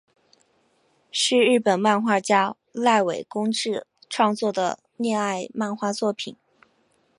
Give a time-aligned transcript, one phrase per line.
[1.11, 6.35] 是日本漫画家濑尾公治创作的恋爱漫画作品。